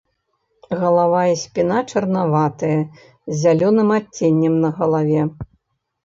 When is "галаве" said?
4.79-5.21